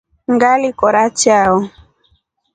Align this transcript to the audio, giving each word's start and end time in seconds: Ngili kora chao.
Ngili 0.33 0.69
kora 0.79 1.03
chao. 1.19 1.55